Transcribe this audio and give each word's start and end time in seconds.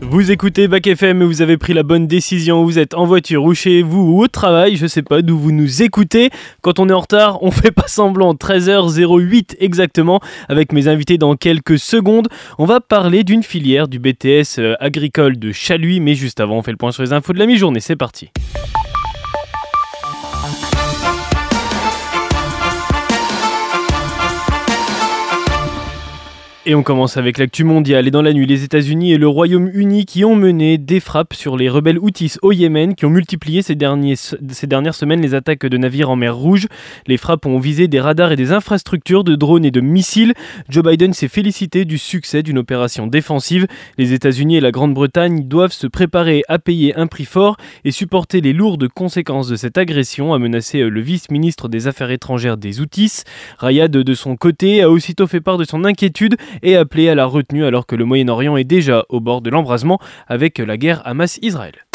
Vous 0.00 0.30
écoutez 0.30 0.68
Bac 0.68 0.86
FM 0.86 1.22
et 1.22 1.24
vous 1.24 1.42
avez 1.42 1.58
pris 1.58 1.74
la 1.74 1.82
bonne 1.82 2.06
décision. 2.06 2.62
Vous 2.62 2.78
êtes 2.78 2.94
en 2.94 3.04
voiture 3.04 3.42
ou 3.42 3.52
chez 3.52 3.82
vous 3.82 4.12
ou 4.12 4.22
au 4.22 4.28
travail, 4.28 4.76
je 4.76 4.86
sais 4.86 5.02
pas 5.02 5.22
d'où 5.22 5.36
vous 5.36 5.50
nous 5.50 5.82
écoutez. 5.82 6.30
Quand 6.62 6.78
on 6.78 6.88
est 6.88 6.92
en 6.92 7.00
retard, 7.00 7.42
on 7.42 7.50
fait 7.50 7.72
pas 7.72 7.88
semblant. 7.88 8.32
13h08 8.34 9.56
exactement. 9.58 10.20
Avec 10.48 10.72
mes 10.72 10.86
invités 10.86 11.18
dans 11.18 11.34
quelques 11.34 11.80
secondes, 11.80 12.28
on 12.58 12.64
va 12.64 12.80
parler 12.80 13.24
d'une 13.24 13.42
filière 13.42 13.88
du 13.88 13.98
BTS 13.98 14.60
euh, 14.60 14.76
agricole 14.78 15.36
de 15.36 15.50
Chaluis. 15.50 15.98
Mais 15.98 16.14
juste 16.14 16.38
avant, 16.38 16.58
on 16.58 16.62
fait 16.62 16.70
le 16.70 16.76
point 16.76 16.92
sur 16.92 17.02
les 17.02 17.12
infos 17.12 17.32
de 17.32 17.40
la 17.40 17.46
mi-journée. 17.46 17.80
C'est 17.80 17.96
parti. 17.96 18.30
Et 26.70 26.74
on 26.74 26.82
commence 26.82 27.16
avec 27.16 27.38
l'actu 27.38 27.64
mondiale. 27.64 28.06
Et 28.06 28.10
dans 28.10 28.20
la 28.20 28.34
nuit, 28.34 28.44
les 28.44 28.62
États-Unis 28.62 29.14
et 29.14 29.16
le 29.16 29.26
Royaume-Uni 29.26 30.04
qui 30.04 30.22
ont 30.26 30.36
mené 30.36 30.76
des 30.76 31.00
frappes 31.00 31.32
sur 31.32 31.56
les 31.56 31.70
rebelles 31.70 31.98
Houthis 31.98 32.36
au 32.42 32.52
Yémen, 32.52 32.94
qui 32.94 33.06
ont 33.06 33.10
multiplié 33.10 33.62
ces, 33.62 33.74
derniers, 33.74 34.16
ces 34.16 34.66
dernières 34.66 34.94
semaines 34.94 35.22
les 35.22 35.32
attaques 35.32 35.64
de 35.64 35.78
navires 35.78 36.10
en 36.10 36.16
mer 36.16 36.36
Rouge. 36.36 36.66
Les 37.06 37.16
frappes 37.16 37.46
ont 37.46 37.58
visé 37.58 37.88
des 37.88 38.00
radars 38.00 38.32
et 38.32 38.36
des 38.36 38.52
infrastructures 38.52 39.24
de 39.24 39.34
drones 39.34 39.64
et 39.64 39.70
de 39.70 39.80
missiles. 39.80 40.34
Joe 40.68 40.84
Biden 40.84 41.14
s'est 41.14 41.28
félicité 41.28 41.86
du 41.86 41.96
succès 41.96 42.42
d'une 42.42 42.58
opération 42.58 43.06
défensive. 43.06 43.66
Les 43.96 44.12
États-Unis 44.12 44.56
et 44.56 44.60
la 44.60 44.70
Grande-Bretagne 44.70 45.48
doivent 45.48 45.72
se 45.72 45.86
préparer 45.86 46.42
à 46.48 46.58
payer 46.58 46.94
un 46.96 47.06
prix 47.06 47.24
fort 47.24 47.56
et 47.86 47.92
supporter 47.92 48.42
les 48.42 48.52
lourdes 48.52 48.88
conséquences 48.88 49.48
de 49.48 49.56
cette 49.56 49.78
agression, 49.78 50.34
a 50.34 50.38
menacé 50.38 50.82
le 50.82 51.00
vice-ministre 51.00 51.70
des 51.70 51.86
Affaires 51.86 52.10
étrangères 52.10 52.58
des 52.58 52.78
Houthis. 52.78 53.22
Rayad, 53.56 53.90
de 53.90 54.14
son 54.14 54.36
côté, 54.36 54.82
a 54.82 54.90
aussitôt 54.90 55.26
fait 55.26 55.40
part 55.40 55.56
de 55.56 55.64
son 55.64 55.86
inquiétude 55.86 56.36
et 56.62 56.76
appelé 56.76 57.08
à 57.08 57.14
la 57.14 57.26
retenue 57.26 57.64
alors 57.64 57.86
que 57.86 57.96
le 57.96 58.04
Moyen-Orient 58.04 58.56
est 58.56 58.64
déjà 58.64 59.04
au 59.08 59.20
bord 59.20 59.40
de 59.40 59.50
l'embrasement 59.50 59.98
avec 60.26 60.58
la 60.58 60.76
guerre 60.76 61.02
Hamas-Israël. 61.06 61.87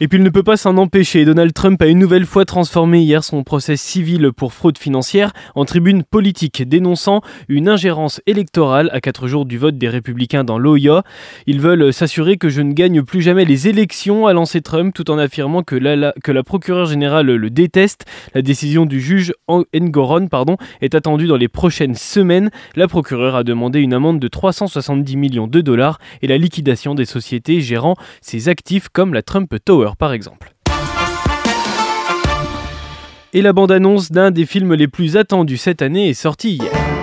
Et 0.00 0.08
puis 0.08 0.18
il 0.18 0.24
ne 0.24 0.30
peut 0.30 0.42
pas 0.42 0.56
s'en 0.56 0.76
empêcher. 0.76 1.24
Donald 1.24 1.52
Trump 1.52 1.80
a 1.80 1.86
une 1.86 2.00
nouvelle 2.00 2.26
fois 2.26 2.44
transformé 2.44 3.02
hier 3.02 3.22
son 3.22 3.44
procès 3.44 3.76
civil 3.76 4.32
pour 4.36 4.52
fraude 4.52 4.76
financière 4.76 5.32
en 5.54 5.64
tribune 5.64 6.02
politique, 6.02 6.68
dénonçant 6.68 7.20
une 7.48 7.68
ingérence 7.68 8.20
électorale 8.26 8.90
à 8.92 9.00
quatre 9.00 9.28
jours 9.28 9.46
du 9.46 9.56
vote 9.56 9.78
des 9.78 9.88
républicains 9.88 10.42
dans 10.42 10.58
l'Ohio. 10.58 11.02
Ils 11.46 11.60
veulent 11.60 11.92
s'assurer 11.92 12.38
que 12.38 12.48
je 12.48 12.60
ne 12.60 12.72
gagne 12.72 13.02
plus 13.02 13.22
jamais 13.22 13.44
les 13.44 13.68
élections, 13.68 14.26
a 14.26 14.32
lancé 14.32 14.62
Trump, 14.62 14.92
tout 14.92 15.12
en 15.12 15.18
affirmant 15.18 15.62
que 15.62 15.76
la, 15.76 16.12
que 16.24 16.32
la 16.32 16.42
procureure 16.42 16.86
générale 16.86 17.26
le 17.26 17.50
déteste. 17.50 18.04
La 18.34 18.42
décision 18.42 18.86
du 18.86 19.00
juge 19.00 19.32
Engoron 19.46 20.26
pardon, 20.26 20.56
est 20.80 20.96
attendue 20.96 21.28
dans 21.28 21.36
les 21.36 21.48
prochaines 21.48 21.94
semaines. 21.94 22.50
La 22.74 22.88
procureure 22.88 23.36
a 23.36 23.44
demandé 23.44 23.78
une 23.78 23.94
amende 23.94 24.18
de 24.18 24.26
370 24.26 25.16
millions 25.16 25.46
de 25.46 25.60
dollars 25.60 26.00
et 26.20 26.26
la 26.26 26.36
liquidation 26.36 26.96
des 26.96 27.04
sociétés 27.04 27.60
gérant 27.60 27.94
ses 28.22 28.48
actifs 28.48 28.88
comme 28.88 29.14
la 29.14 29.22
Trump 29.22 29.54
Tower 29.64 29.83
par 29.92 30.12
exemple. 30.12 30.54
Et 33.32 33.42
la 33.42 33.52
bande-annonce 33.52 34.10
d'un 34.10 34.30
des 34.30 34.46
films 34.46 34.74
les 34.74 34.88
plus 34.88 35.16
attendus 35.16 35.56
cette 35.56 35.82
année 35.82 36.08
est 36.08 36.14
sortie 36.14 36.54
hier. 36.54 36.93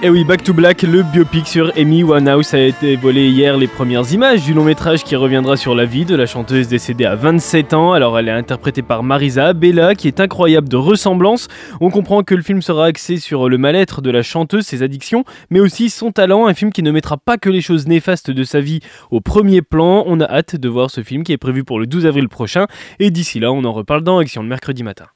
Et 0.00 0.06
eh 0.06 0.10
oui, 0.10 0.22
Back 0.22 0.44
to 0.44 0.54
Black, 0.54 0.82
le 0.82 1.02
biopic 1.02 1.48
sur 1.48 1.72
Amy 1.76 2.04
Winehouse 2.04 2.54
a 2.54 2.60
été 2.60 2.94
volé 2.94 3.30
hier 3.30 3.56
les 3.56 3.66
premières 3.66 4.12
images 4.12 4.44
du 4.44 4.54
long 4.54 4.62
métrage 4.62 5.02
qui 5.02 5.16
reviendra 5.16 5.56
sur 5.56 5.74
la 5.74 5.86
vie 5.86 6.04
de 6.04 6.14
la 6.14 6.24
chanteuse 6.24 6.68
décédée 6.68 7.04
à 7.04 7.16
27 7.16 7.74
ans. 7.74 7.92
Alors 7.94 8.16
elle 8.16 8.28
est 8.28 8.30
interprétée 8.30 8.82
par 8.82 9.02
Marisa 9.02 9.54
Bella 9.54 9.96
qui 9.96 10.06
est 10.06 10.20
incroyable 10.20 10.68
de 10.68 10.76
ressemblance. 10.76 11.48
On 11.80 11.90
comprend 11.90 12.22
que 12.22 12.36
le 12.36 12.42
film 12.42 12.62
sera 12.62 12.86
axé 12.86 13.16
sur 13.16 13.48
le 13.48 13.58
mal-être 13.58 14.00
de 14.00 14.10
la 14.12 14.22
chanteuse, 14.22 14.66
ses 14.66 14.84
addictions, 14.84 15.24
mais 15.50 15.58
aussi 15.58 15.90
son 15.90 16.12
talent, 16.12 16.46
un 16.46 16.54
film 16.54 16.72
qui 16.72 16.84
ne 16.84 16.92
mettra 16.92 17.16
pas 17.16 17.36
que 17.36 17.50
les 17.50 17.60
choses 17.60 17.88
néfastes 17.88 18.30
de 18.30 18.44
sa 18.44 18.60
vie 18.60 18.78
au 19.10 19.20
premier 19.20 19.62
plan. 19.62 20.04
On 20.06 20.20
a 20.20 20.30
hâte 20.30 20.54
de 20.54 20.68
voir 20.68 20.92
ce 20.92 21.02
film 21.02 21.24
qui 21.24 21.32
est 21.32 21.38
prévu 21.38 21.64
pour 21.64 21.80
le 21.80 21.88
12 21.88 22.06
avril 22.06 22.28
prochain 22.28 22.68
et 23.00 23.10
d'ici 23.10 23.40
là 23.40 23.50
on 23.50 23.64
en 23.64 23.72
reparle 23.72 24.04
dans 24.04 24.18
Action 24.18 24.42
le 24.44 24.48
mercredi 24.48 24.84
matin. 24.84 25.06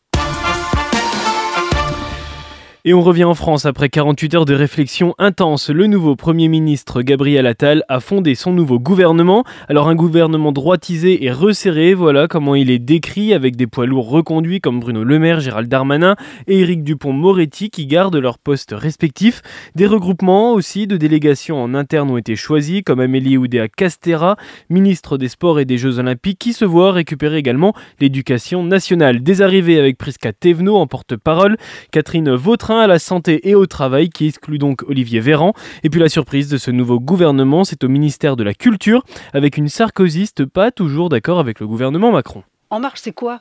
Et 2.85 2.95
on 2.95 3.01
revient 3.01 3.23
en 3.23 3.35
France 3.35 3.65
après 3.65 3.89
48 3.89 4.35
heures 4.35 4.45
de 4.45 4.55
réflexion 4.55 5.15
intense. 5.19 5.71
Le 5.71 5.87
nouveau 5.87 6.17
Premier 6.17 6.49
ministre 6.49 7.03
Gabriel 7.03 7.47
Attal 7.47 7.85
a 7.89 8.01
fondé 8.01 8.35
son 8.35 8.53
nouveau 8.53 8.81
gouvernement. 8.81 9.45
Alors 9.69 9.89
un 9.89 9.95
gouvernement 9.95 10.51
droitisé 10.51 11.25
et 11.25 11.31
resserré, 11.31 11.95
voilà 11.95 12.27
comment 12.27 12.57
il 12.57 12.73
est 12.73 12.81
décrit 12.81 13.35
avec 13.35 13.55
des 13.55 13.69
poids 13.69 13.87
lourds 13.87 14.11
reconduits 14.11 14.61
comme 14.61 14.81
Bruno 14.81 15.05
Le 15.05 15.21
Maire, 15.21 15.39
Gérald 15.39 15.69
Darmanin 15.69 16.17
et 16.49 16.59
Éric 16.59 16.83
Dupont-Moretti 16.83 17.71
qui 17.71 17.87
gardent 17.87 18.17
leurs 18.17 18.41
postes 18.41 18.75
respectifs. 18.77 19.43
Des 19.77 19.87
regroupements 19.87 20.53
aussi 20.53 20.89
de 20.89 20.97
délégations 20.97 21.63
en 21.63 21.75
interne 21.75 22.11
ont 22.11 22.17
été 22.17 22.35
choisis 22.35 22.83
comme 22.85 22.99
Amélie 22.99 23.37
Oudéa 23.37 23.69
Castera, 23.69 24.37
ministre 24.71 25.19
des 25.19 25.29
Sports 25.29 25.61
et 25.61 25.65
des 25.65 25.79
Jeux 25.79 26.01
Olympiques 26.01 26.41
qui 26.41 26.53
se 26.53 26.65
voit 26.65 26.91
récupérer 26.91 27.37
également 27.37 27.75
l'éducation 28.01 28.65
nationale. 28.65 29.23
Des 29.23 29.41
arrivées 29.41 29.79
avec 29.79 29.99
Prisca 29.99 30.33
Thévenot 30.33 30.75
en 30.75 30.89
porte-parole, 30.89 31.57
Catherine 31.93 32.35
Vautrin 32.35 32.72
à 32.79 32.87
la 32.87 32.99
santé 32.99 33.49
et 33.49 33.55
au 33.55 33.67
travail 33.67 34.11
qui 34.11 34.29
exclut 34.29 34.59
donc 34.59 34.83
Olivier 34.89 35.21
Véran. 35.21 35.53
Et 35.83 35.91
puis 35.91 36.01
la 36.01 36.09
surprise 36.09 36.49
de 36.49 36.59
ce 36.59 36.71
nouveau 36.71 37.01
gouvernement, 37.01 37.65
c'est 37.65 37.85
au 37.85 37.89
ministère 37.89 38.37
de 38.37 38.45
la 38.45 38.55
Culture, 38.55 39.05
avec 39.33 39.57
une 39.57 39.69
sarkozyste 39.69 40.45
pas 40.45 40.71
toujours 40.71 41.09
d'accord 41.09 41.39
avec 41.39 41.61
le 41.61 41.67
gouvernement 41.67 42.13
Macron. 42.13 42.43
En 42.71 42.81
marche, 42.81 43.01
c'est 43.03 43.13
quoi? 43.13 43.41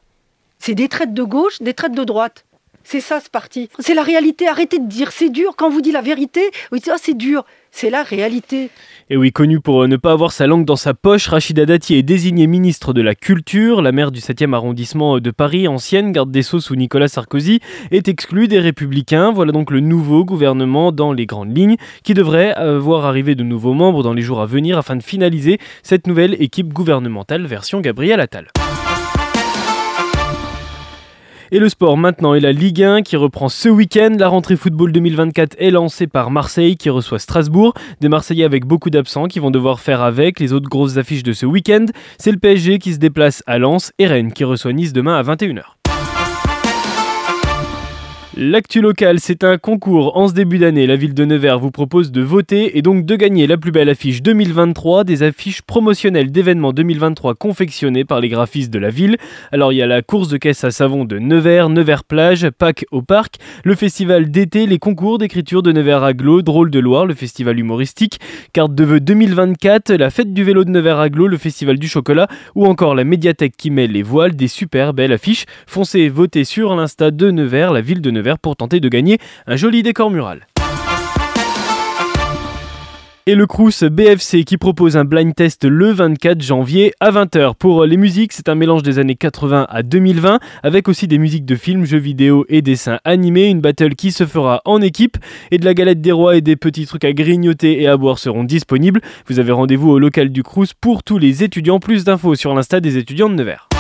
C'est 0.60 0.76
des 0.76 0.88
traites 0.88 1.14
de 1.14 1.24
gauche, 1.24 1.62
des 1.62 1.74
traites 1.74 1.96
de 1.96 2.04
droite. 2.04 2.46
C'est 2.84 3.02
ça 3.02 3.20
ce 3.20 3.30
parti. 3.30 3.70
C'est 3.80 3.94
la 3.94 4.04
réalité. 4.04 4.48
Arrêtez 4.48 4.80
de 4.80 4.88
dire 4.88 5.12
c'est 5.12 5.30
dur. 5.30 5.56
Quand 5.58 5.70
vous 5.70 5.82
dit 5.82 5.92
la 5.92 6.02
vérité, 6.02 6.52
oui, 6.72 6.82
c'est 7.02 7.16
dur. 7.16 7.46
C'est 7.74 7.90
la 7.90 8.04
réalité. 8.04 8.70
Et 9.10 9.16
oui, 9.16 9.32
connu 9.32 9.62
pour 9.62 9.84
euh, 9.84 9.88
ne 9.88 9.96
pas 9.96 10.12
avoir 10.12 10.34
sa 10.34 10.46
langue 10.46 10.66
dans 10.66 10.76
sa 10.76 10.94
poche, 10.94 11.28
Rachida 11.28 11.66
Dati 11.66 11.96
est 11.96 12.04
désignée 12.04 12.46
ministre 12.46 12.92
de 12.92 13.02
la 13.02 13.16
Culture. 13.16 13.82
La 13.82 13.94
maire 13.94 14.12
du 14.12 14.20
7e 14.20 14.54
arrondissement 14.54 15.20
de 15.20 15.32
Paris, 15.32 15.70
ancienne 15.70 16.12
garde 16.12 16.32
des 16.32 16.42
Sceaux 16.42 16.60
sous 16.60 16.76
Nicolas 16.76 17.08
Sarkozy, 17.08 17.62
est 17.92 18.10
exclue 18.10 18.50
des 18.50 18.60
Républicains. 18.60 19.32
Voilà 19.32 19.54
donc 19.54 19.72
le 19.72 19.80
nouveau 19.80 20.26
gouvernement 20.26 20.92
dans 20.92 21.14
les 21.14 21.26
grandes 21.26 21.56
lignes 21.56 21.78
qui 22.04 22.14
devrait 22.14 22.56
voir 22.80 23.06
arriver 23.06 23.36
de 23.36 23.44
nouveaux 23.44 23.74
membres 23.74 24.04
dans 24.04 24.14
les 24.14 24.22
jours 24.22 24.42
à 24.42 24.46
venir 24.46 24.78
afin 24.78 24.98
de 24.98 25.04
finaliser 25.04 25.60
cette 25.82 26.08
nouvelle 26.08 26.36
équipe 26.42 26.74
gouvernementale 26.74 27.46
version 27.46 27.80
Gabriel 27.80 28.20
Attal. 28.20 28.48
Et 31.54 31.60
le 31.60 31.68
sport 31.68 31.98
maintenant 31.98 32.34
et 32.34 32.40
la 32.40 32.54
Ligue 32.54 32.82
1 32.82 33.02
qui 33.02 33.18
reprend 33.18 33.50
ce 33.50 33.68
week-end. 33.68 34.16
La 34.18 34.30
rentrée 34.30 34.56
football 34.56 34.94
2024 34.94 35.58
est 35.60 35.70
lancée 35.70 36.08
par 36.08 36.32
Marseille 36.32 36.78
qui 36.78 36.90
reçoit 36.90 37.20
Strasbourg. 37.20 37.74
Des 38.00 38.08
Marseillais 38.08 38.46
avec 38.46 38.66
beaucoup 38.66 38.90
d'absents 38.90 39.28
qui 39.28 39.40
vont 39.40 39.52
devoir 39.52 39.82
faire 39.82 40.02
avec 40.02 40.40
les 40.40 40.54
autres 40.54 40.70
grosses 40.70 40.96
affiches 40.96 41.24
de 41.24 41.34
ce 41.34 41.46
week-end. 41.46 41.88
C'est 42.18 42.32
le 42.32 42.40
PSG 42.40 42.80
qui 42.80 42.94
se 42.94 43.00
déplace 43.00 43.44
à 43.48 43.58
Lens 43.58 43.92
et 44.00 44.08
Rennes 44.08 44.32
qui 44.32 44.46
reçoit 44.46 44.72
Nice 44.72 44.94
demain 44.94 45.18
à 45.18 45.24
21h. 45.24 45.81
L'actu 48.38 48.80
locale, 48.80 49.20
c'est 49.20 49.44
un 49.44 49.58
concours. 49.58 50.16
En 50.16 50.30
ce 50.30 50.34
début 50.34 50.58
d'année, 50.58 50.88
la 50.88 50.96
ville 50.96 51.14
de 51.14 51.26
Nevers 51.26 51.60
vous 51.60 51.70
propose 51.70 52.14
de 52.14 52.22
voter 52.22 52.78
et 52.78 52.82
donc 52.82 53.06
de 53.06 53.18
gagner 53.18 53.46
la 53.46 53.58
plus 53.58 53.74
belle 53.74 53.90
affiche 53.90 54.22
2023, 54.22 55.04
des 55.04 55.22
affiches 55.22 55.62
promotionnelles 55.62 56.32
d'événements 56.32 56.72
2023 56.72 57.36
confectionnées 57.36 58.06
par 58.06 58.22
les 58.22 58.30
graphistes 58.30 58.72
de 58.72 58.80
la 58.80 58.90
ville. 58.90 59.18
Alors 59.52 59.74
il 59.74 59.80
y 59.80 59.82
a 59.82 59.86
la 59.86 60.02
course 60.02 60.30
de 60.30 60.38
caisse 60.38 60.64
à 60.64 60.72
savon 60.72 61.04
de 61.04 61.20
Nevers, 61.20 61.68
Nevers 61.68 62.06
plage, 62.06 62.50
Pâques 62.52 62.86
au 62.92 63.02
parc, 63.02 63.36
le 63.66 63.76
festival 63.76 64.32
d'été, 64.32 64.66
les 64.66 64.80
concours 64.80 65.18
d'écriture 65.18 65.62
de 65.62 65.74
Nevers 65.74 66.04
Aglo, 66.04 66.42
Drôle 66.42 66.72
de 66.72 66.80
Loire, 66.80 67.06
le 67.06 67.16
festival 67.16 67.60
humoristique, 67.60 68.22
carte 68.54 68.74
de 68.74 68.86
vœux 68.86 69.02
2024, 69.02 69.92
la 69.92 70.10
fête 70.10 70.34
du 70.34 70.46
vélo 70.46 70.64
de 70.64 70.70
Nevers 70.70 71.00
Aglo, 71.00 71.28
le 71.28 71.38
festival 71.38 71.78
du 71.78 71.90
chocolat 71.90 72.30
ou 72.56 72.66
encore 72.66 72.96
la 72.96 73.04
médiathèque 73.04 73.58
qui 73.58 73.72
met 73.72 73.88
les 73.88 74.04
voiles, 74.04 74.38
des 74.38 74.48
super 74.48 74.94
belles 74.94 75.12
affiches. 75.12 75.44
Foncez 75.68 76.08
voter 76.08 76.46
sur 76.46 76.74
l'insta 76.78 77.12
de 77.12 77.30
Nevers, 77.30 77.74
la 77.74 77.82
ville 77.82 78.00
de 78.00 78.10
Nevers 78.10 78.21
pour 78.42 78.56
tenter 78.56 78.80
de 78.80 78.90
gagner 78.90 79.18
un 79.48 79.56
joli 79.56 79.84
décor 79.84 80.12
mural. 80.12 80.48
Et 83.28 83.36
le 83.36 83.46
Crous 83.46 83.84
BFC 83.84 84.44
qui 84.46 84.58
propose 84.58 84.98
un 84.98 85.06
blind 85.06 85.36
test 85.36 85.64
le 85.64 85.92
24 85.92 86.42
janvier 86.42 86.92
à 87.00 87.12
20h. 87.12 87.54
Pour 87.54 87.86
les 87.86 87.96
musiques, 87.96 88.34
c'est 88.34 88.50
un 88.50 88.56
mélange 88.56 88.82
des 88.82 88.98
années 88.98 89.16
80 89.16 89.68
à 89.70 89.84
2020 89.84 90.40
avec 90.64 90.90
aussi 90.90 91.08
des 91.08 91.20
musiques 91.20 91.46
de 91.46 91.56
films, 91.56 91.86
jeux 91.86 92.00
vidéo 92.00 92.46
et 92.50 92.64
dessins 92.64 93.00
animés. 93.06 93.48
Une 93.50 93.62
battle 93.62 93.94
qui 93.94 94.12
se 94.12 94.26
fera 94.26 94.62
en 94.66 94.82
équipe 94.82 95.18
et 95.52 95.60
de 95.60 95.66
la 95.66 95.76
galette 95.76 96.02
des 96.02 96.12
rois 96.12 96.36
et 96.36 96.42
des 96.42 96.56
petits 96.56 96.88
trucs 96.88 97.06
à 97.06 97.14
grignoter 97.14 97.84
et 97.84 97.88
à 97.88 97.96
boire 97.96 98.18
seront 98.18 98.44
disponibles. 98.44 99.02
Vous 99.28 99.40
avez 99.40 99.52
rendez-vous 99.52 99.92
au 99.92 100.00
local 100.00 100.30
du 100.30 100.42
Crous 100.42 100.74
pour 100.74 101.04
tous 101.04 101.20
les 101.20 101.44
étudiants. 101.44 101.80
Plus 101.80 102.04
d'infos 102.04 102.34
sur 102.34 102.56
l'insta 102.56 102.80
des 102.80 102.98
étudiants 102.98 103.30
de 103.30 103.36
Nevers. 103.36 103.71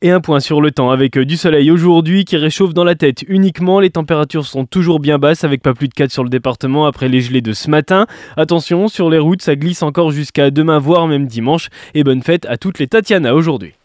Et 0.00 0.12
un 0.12 0.20
point 0.20 0.38
sur 0.38 0.60
le 0.60 0.70
temps 0.70 0.92
avec 0.92 1.18
euh, 1.18 1.24
du 1.24 1.36
soleil 1.36 1.72
aujourd'hui 1.72 2.24
qui 2.24 2.36
réchauffe 2.36 2.72
dans 2.72 2.84
la 2.84 2.94
tête 2.94 3.24
uniquement. 3.26 3.80
Les 3.80 3.90
températures 3.90 4.46
sont 4.46 4.64
toujours 4.64 5.00
bien 5.00 5.18
basses 5.18 5.42
avec 5.42 5.60
pas 5.60 5.74
plus 5.74 5.88
de 5.88 5.94
4 5.94 6.12
sur 6.12 6.22
le 6.22 6.30
département 6.30 6.86
après 6.86 7.08
les 7.08 7.20
gelées 7.20 7.40
de 7.40 7.52
ce 7.52 7.68
matin. 7.68 8.06
Attention, 8.36 8.86
sur 8.86 9.10
les 9.10 9.18
routes, 9.18 9.42
ça 9.42 9.56
glisse 9.56 9.82
encore 9.82 10.12
jusqu'à 10.12 10.52
demain, 10.52 10.78
voire 10.78 11.08
même 11.08 11.26
dimanche. 11.26 11.68
Et 11.94 12.04
bonne 12.04 12.22
fête 12.22 12.46
à 12.46 12.58
toutes 12.58 12.78
les 12.78 12.86
Tatiana 12.86 13.34
aujourd'hui. 13.34 13.77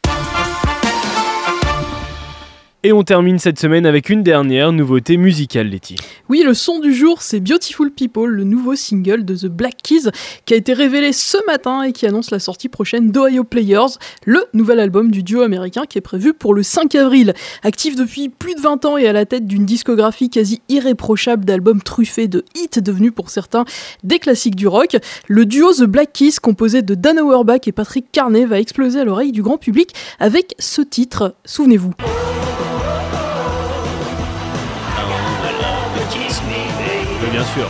Et 2.85 2.91
on 2.91 3.03
termine 3.03 3.39
cette 3.39 3.59
semaine 3.59 3.85
avec 3.85 4.09
une 4.09 4.23
dernière 4.23 4.73
nouveauté 4.73 5.15
musicale, 5.15 5.67
Letty. 5.67 5.95
Oui, 6.27 6.43
le 6.45 6.53
son 6.53 6.81
du 6.81 6.93
jour, 6.93 7.21
c'est 7.21 7.39
Beautiful 7.39 7.89
People, 7.89 8.29
le 8.29 8.43
nouveau 8.43 8.75
single 8.75 9.23
de 9.23 9.37
The 9.37 9.45
Black 9.45 9.77
Keys, 9.81 10.09
qui 10.43 10.53
a 10.53 10.57
été 10.57 10.73
révélé 10.73 11.13
ce 11.13 11.37
matin 11.47 11.83
et 11.83 11.93
qui 11.93 12.05
annonce 12.05 12.29
la 12.29 12.39
sortie 12.39 12.67
prochaine 12.67 13.09
d'Ohio 13.09 13.45
Players, 13.45 13.95
le 14.25 14.43
nouvel 14.53 14.81
album 14.81 15.11
du 15.11 15.23
duo 15.23 15.43
américain 15.43 15.83
qui 15.87 15.97
est 15.97 16.01
prévu 16.01 16.33
pour 16.33 16.53
le 16.53 16.61
5 16.61 16.93
avril. 16.95 17.33
Actif 17.63 17.95
depuis 17.95 18.27
plus 18.27 18.53
de 18.53 18.59
20 18.59 18.83
ans 18.83 18.97
et 18.97 19.07
à 19.07 19.13
la 19.13 19.25
tête 19.25 19.47
d'une 19.47 19.65
discographie 19.65 20.29
quasi 20.29 20.61
irréprochable 20.67 21.45
d'albums 21.45 21.83
truffés 21.83 22.27
de 22.27 22.43
hits 22.53 22.81
devenus 22.81 23.13
pour 23.15 23.29
certains 23.29 23.63
des 24.03 24.19
classiques 24.19 24.57
du 24.57 24.67
rock, 24.67 24.97
le 25.29 25.45
duo 25.45 25.71
The 25.71 25.85
Black 25.85 26.11
Keys, 26.11 26.33
composé 26.41 26.81
de 26.81 26.95
Dan 26.95 27.17
Auerbach 27.17 27.61
et 27.65 27.71
Patrick 27.71 28.11
Carney, 28.11 28.43
va 28.43 28.59
exploser 28.59 28.99
à 28.99 29.05
l'oreille 29.05 29.31
du 29.31 29.41
grand 29.41 29.57
public 29.57 29.93
avec 30.19 30.53
ce 30.59 30.81
titre, 30.81 31.33
souvenez-vous. 31.45 31.93
Bien 37.33 37.43
sûr. 37.45 37.67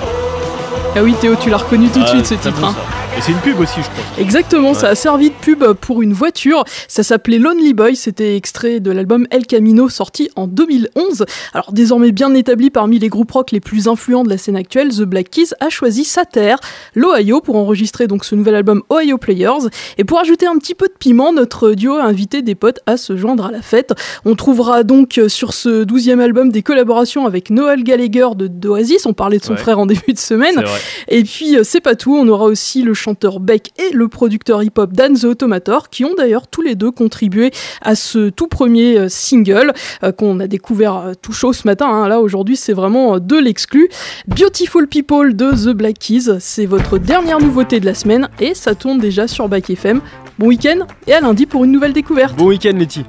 Ah 0.96 1.02
oui 1.02 1.16
Théo, 1.22 1.36
tu 1.38 1.50
l'as 1.50 1.58
reconnu 1.58 1.88
tout 1.90 2.02
de 2.02 2.08
suite 2.08 2.26
ce 2.26 2.36
titre. 2.36 2.64
Hein. 2.64 2.76
Et 3.16 3.22
c'est 3.22 3.32
une 3.32 3.38
pub 3.40 3.60
aussi, 3.60 3.82
je 3.82 3.90
crois. 3.90 4.04
Exactement, 4.18 4.74
ça 4.74 4.90
a 4.90 4.96
servi 4.96 5.30
de 5.30 5.36
pub 5.36 5.64
pour 5.74 6.02
une 6.02 6.14
voiture. 6.14 6.64
Ça 6.88 7.04
s'appelait 7.04 7.38
Lonely 7.38 7.74
Boy. 7.74 7.96
C'était 7.96 8.36
extrait 8.36 8.80
de 8.80 8.92
l'album 8.92 9.28
El 9.30 9.46
Camino 9.46 9.88
sorti 9.88 10.30
en 10.36 10.48
2011. 10.48 11.26
Alors 11.54 11.74
désormais 11.74 12.12
bien 12.12 12.34
établi 12.34 12.72
parmi 12.72 12.98
les 12.98 13.10
groupes 13.10 13.32
rock 13.32 13.52
les 13.52 13.60
plus 13.60 13.88
influents 13.88 14.24
de 14.24 14.30
la 14.30 14.38
scène 14.38 14.56
actuelle, 14.56 14.90
The 14.90 15.04
Black 15.04 15.30
Keys 15.30 15.54
a 15.60 15.70
choisi 15.70 16.06
sa 16.06 16.26
terre, 16.26 16.58
l'Ohio, 16.96 17.40
pour 17.42 17.56
enregistrer 17.56 18.08
donc 18.08 18.26
ce 18.26 18.34
nouvel 18.34 18.56
album 18.56 18.82
Ohio 18.92 19.18
Players. 19.18 19.70
Et 20.00 20.04
pour 20.04 20.20
ajouter 20.20 20.48
un 20.48 20.58
petit 20.58 20.74
peu 20.74 20.88
de 20.88 20.94
piment, 20.98 21.34
notre 21.34 21.72
duo 21.72 21.94
a 21.94 22.04
invité 22.04 22.42
des 22.42 22.56
potes 22.56 22.80
à 22.88 22.98
se 22.98 23.16
joindre 23.16 23.46
à 23.46 23.52
la 23.52 23.62
fête. 23.62 23.94
On 24.26 24.36
trouvera 24.36 24.84
donc 24.84 25.20
sur 25.28 25.54
ce 25.54 25.84
douzième 25.84 26.20
album 26.20 26.52
des 26.52 26.64
collaborations 26.64 27.28
avec 27.28 27.52
Noel 27.52 27.84
Gallagher 27.84 28.30
de 28.36 28.48
d'Oasis. 28.48 29.06
On 29.06 29.14
parlait 29.14 29.38
de 29.38 29.44
son 29.44 29.56
frère 29.56 29.78
en 29.78 29.86
début 29.86 30.14
de 30.14 30.20
semaine. 30.20 30.64
Et 31.10 31.24
puis 31.24 31.58
euh, 31.58 31.64
c'est 31.64 31.82
pas 31.82 31.96
tout, 31.96 32.16
on 32.16 32.28
aura 32.28 32.46
aussi 32.46 32.82
le 32.82 32.94
chanteur 33.04 33.42
Beck 33.42 33.72
et 33.78 33.94
le 33.94 34.08
producteur 34.08 34.64
hip-hop 34.64 34.94
Dan 34.94 35.14
The 35.14 35.26
Automator, 35.26 35.90
qui 35.90 36.06
ont 36.06 36.14
d'ailleurs 36.16 36.48
tous 36.48 36.62
les 36.62 36.76
deux 36.76 36.92
contribué 36.92 37.52
à 37.82 37.96
ce 37.96 38.30
tout 38.30 38.48
premier 38.48 38.98
euh, 38.98 39.10
single 39.10 39.74
euh, 40.04 40.12
qu'on 40.14 40.40
a 40.40 40.48
découvert 40.48 40.96
euh, 40.96 41.14
tout 41.22 41.34
chaud 41.34 41.52
ce 41.52 41.68
matin. 41.68 41.88
Hein. 41.88 42.08
Là, 42.08 42.22
aujourd'hui, 42.22 42.56
c'est 42.56 42.74
vraiment 42.74 43.20
de 43.20 43.36
l'exclu. 43.36 43.90
Beautiful 44.28 44.88
People 44.88 45.36
de 45.36 45.52
The 45.52 45.76
Black 45.76 46.00
Keys, 46.00 46.40
c'est 46.40 46.66
votre 46.66 46.98
dernière 46.98 47.40
nouveauté 47.40 47.82
de 47.82 47.86
la 47.86 47.94
semaine 47.94 48.30
et 48.40 48.54
ça 48.54 48.74
tourne 48.74 49.00
déjà 49.00 49.28
sur 49.28 49.50
Back 49.50 49.70
FM. 49.70 50.00
Bon 50.40 50.48
week-end 50.48 50.88
et 51.06 51.14
à 51.14 51.20
lundi 51.20 51.46
pour 51.46 51.66
une 51.66 51.72
nouvelle 51.72 51.94
découverte. 51.94 52.36
Bon 52.38 52.48
week-end, 52.48 52.74
Letty. 52.78 53.04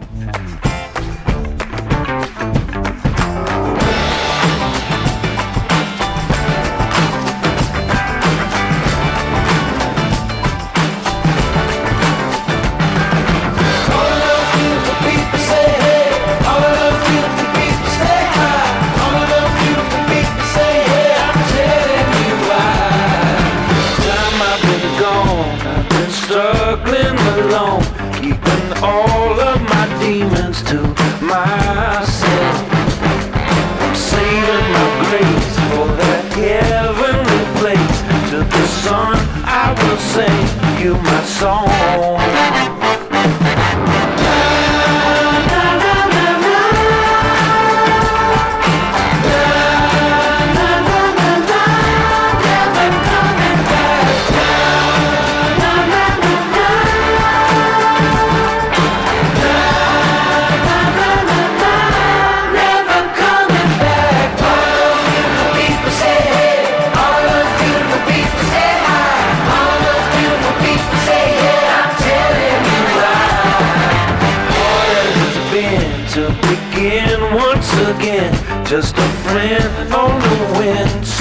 my 41.02 41.24
soul. 41.24 42.13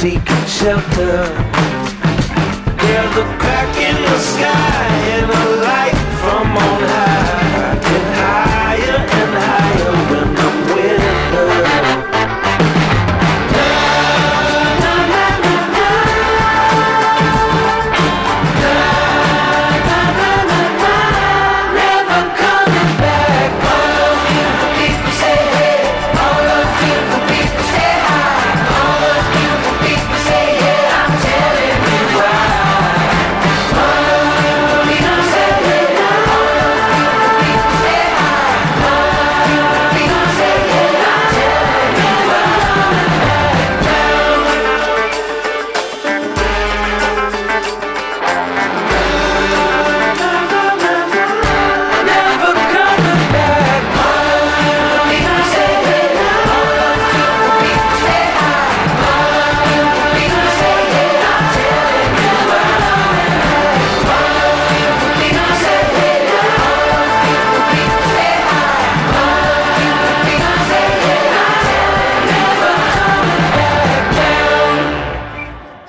Seeking 0.03 0.45
shelter. 0.47 1.23
There's 2.83 3.15
a 3.23 3.27
crack 3.39 3.71
in 3.87 3.95
the 4.03 4.19
sky 4.19 4.87
and 5.15 5.29
a 5.31 5.45
light 5.63 5.97
from 6.19 6.47
on 6.67 6.81
high. 6.91 7.79
Get 7.87 8.07
higher 8.19 8.99
and 9.19 9.32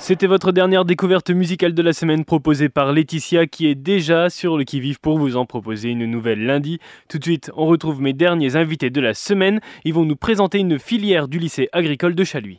C'était 0.06 0.26
votre 0.26 0.52
dernière 0.52 0.84
découverte 0.84 1.30
musicale 1.30 1.72
de 1.72 1.80
la 1.80 1.94
semaine 1.94 2.26
proposée 2.26 2.68
par 2.68 2.92
Laetitia 2.92 3.46
qui 3.46 3.68
est 3.68 3.74
déjà 3.74 4.28
sur 4.28 4.58
le 4.58 4.64
qui-vive 4.64 5.00
pour 5.00 5.16
vous 5.16 5.34
en 5.38 5.46
proposer 5.46 5.88
une 5.88 6.04
nouvelle 6.04 6.44
lundi. 6.44 6.78
Tout 7.08 7.18
de 7.18 7.24
suite, 7.24 7.50
on 7.56 7.64
retrouve 7.64 8.02
mes 8.02 8.12
derniers 8.12 8.54
invités 8.54 8.90
de 8.90 9.00
la 9.00 9.14
semaine. 9.14 9.60
Ils 9.86 9.94
vont 9.94 10.04
nous 10.04 10.14
présenter 10.14 10.58
une 10.58 10.78
filière 10.78 11.26
du 11.26 11.38
lycée 11.38 11.70
agricole 11.72 12.14
de 12.14 12.22
Chaluis. 12.22 12.52